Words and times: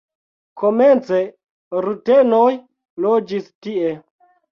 Komence 0.61 1.19
rutenoj 1.87 2.47
loĝis 3.07 3.53
tie. 3.67 3.93